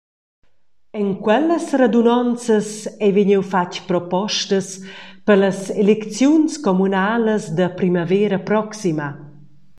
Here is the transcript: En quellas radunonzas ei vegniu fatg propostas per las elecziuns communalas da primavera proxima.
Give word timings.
En 0.99 1.07
quellas 1.25 1.67
radunonzas 1.79 2.69
ei 3.05 3.11
vegniu 3.17 3.43
fatg 3.51 3.73
propostas 3.89 4.67
per 5.25 5.37
las 5.43 5.59
elecziuns 5.81 6.51
communalas 6.65 7.43
da 7.57 7.67
primavera 7.79 8.37
proxima. 8.49 9.07